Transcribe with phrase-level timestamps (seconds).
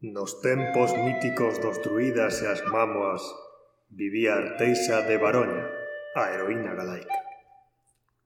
[0.00, 3.18] Nos tempos míticos dos druidas e as mámoas
[3.90, 5.66] vivía Arteixa de Baroña,
[6.14, 7.18] a heroína galaica.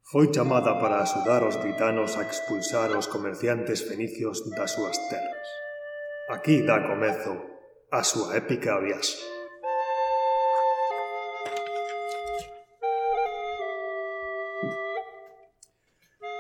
[0.05, 5.49] Foi chamada para axudar os britanos a expulsar os comerciantes fenicios das súas terras.
[6.29, 7.41] Aquí dá comezo
[7.89, 9.17] a súa épica viaxe.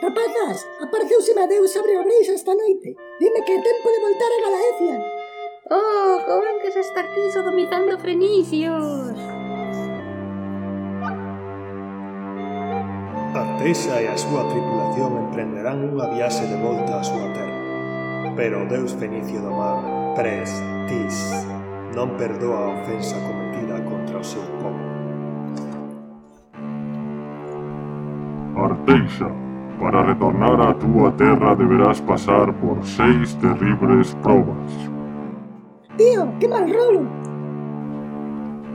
[0.05, 2.93] Rapazas, apareceuseme a Deus sobre o breis esta noite.
[3.17, 5.22] Dime que é tempo de voltar a Galaecia.
[5.71, 9.15] Oh, joven que se está aquí sodomizando frenicios.
[13.33, 17.63] Artesa e a súa tripulación emprenderán unha viaxe de volta á súa terra.
[18.35, 19.79] Pero o deus fenicio do mar,
[20.19, 21.47] Prestis,
[21.95, 24.83] non perdoa a ofensa cometida contra o seu povo.
[28.59, 29.31] Arteixa,
[29.79, 35.02] para retornar á túa terra deberás pasar por seis terribles probas.
[35.97, 37.07] Tío, que mal rolo.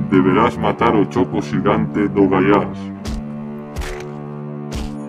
[0.09, 2.77] Deberás matar o choco xigante do Gaiás,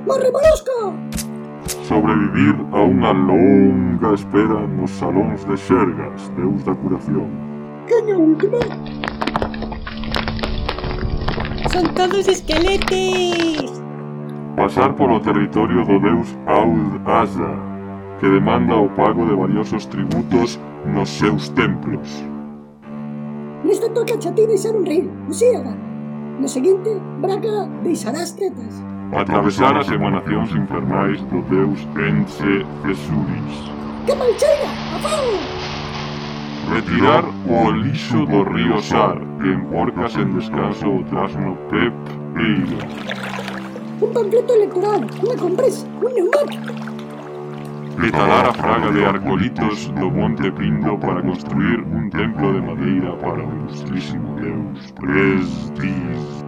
[0.08, 0.94] Morre molusco!
[1.84, 7.28] sobrevivir a unha longa espera nos salóns de Xergas, deus da curación.
[7.84, 8.60] Caña última.
[11.68, 13.68] Son todos esqueletes.
[14.56, 17.52] Pasar polo territorio do deus Aud Asa,
[18.20, 22.24] que demanda o pago de valiosos tributos nos seus templos.
[23.64, 25.74] Nesta toca xa ti deixar un río, Lusíada.
[26.38, 28.82] No seguinte, Braga deixará as tretas.
[29.12, 33.54] Atravesar as emanacións infernais do deus Ence Cesuris.
[34.06, 35.38] Que malcheira, a fogo!
[36.70, 41.94] Retirar o lixo do río Sar, que emporcas en descanso o trasno Pep
[42.36, 42.82] Eira.
[44.00, 46.87] Un panfleto electoral, unha compresa, un neumático,
[47.98, 53.42] Petalar a fraga de arcolitos do Monte Pindo para construir un templo de madeira para
[53.42, 56.44] o ilustrísimo deus Prestis.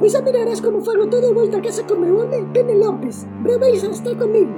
[0.00, 3.26] Pois a mirarás como fago todo volta a casa con meu home, Pene López.
[3.42, 4.50] Breveisa está comigo.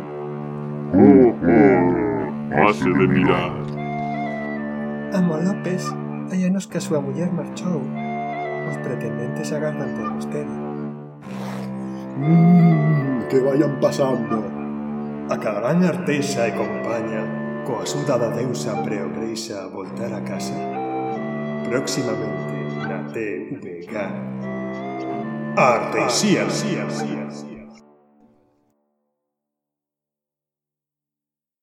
[0.96, 3.52] Oh, oh, pase de mirar.
[5.12, 5.92] Amo López,
[6.32, 7.84] hai anos que a súa muller marchou.
[8.64, 10.56] Os pretendentes agardan por vostede.
[12.16, 14.49] Mmm, que vayan pasando.
[15.30, 17.22] A cabrán artesa e compaña
[17.62, 20.58] coa axuda da deusa preocreixa voltar a casa.
[21.70, 22.58] Próximamente
[22.90, 23.94] na TVG.
[25.54, 26.82] Artesia, xía.